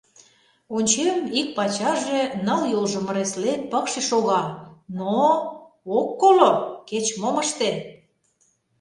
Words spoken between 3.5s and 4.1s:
пыкше